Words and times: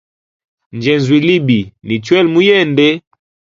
Njenzulwile 0.75 1.33
ibi 1.39 1.59
ni 1.85 1.95
chwele 2.03 2.27
muyende. 2.33 2.87